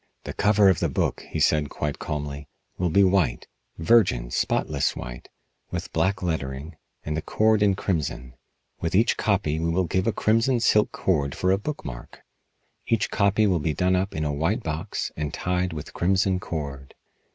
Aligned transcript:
"The 0.23 0.33
cover 0.33 0.67
of 0.67 0.79
the 0.79 0.89
book," 0.89 1.21
he 1.29 1.39
said 1.39 1.69
quite 1.69 1.99
calmly, 1.99 2.47
"will 2.79 2.89
be 2.89 3.03
white 3.03 3.45
virgin, 3.77 4.31
spotless 4.31 4.95
white 4.95 5.29
with 5.69 5.93
black 5.93 6.23
lettering, 6.23 6.75
and 7.05 7.15
the 7.15 7.21
cord 7.21 7.61
in 7.61 7.75
crimson. 7.75 8.33
With 8.79 8.95
each 8.95 9.15
copy 9.15 9.59
we 9.59 9.69
will 9.69 9.85
give 9.85 10.07
a 10.07 10.11
crimson 10.11 10.59
silk 10.59 10.91
cord 10.91 11.35
for 11.35 11.51
a 11.51 11.59
book 11.59 11.85
mark. 11.85 12.23
Each 12.87 13.11
copy 13.11 13.45
will 13.45 13.59
be 13.59 13.75
done 13.75 13.95
up 13.95 14.15
in 14.15 14.25
a 14.25 14.33
white 14.33 14.63
box 14.63 15.11
and 15.15 15.31
tied 15.31 15.71
with 15.71 15.93
crimson 15.93 16.39
cord." 16.39 16.95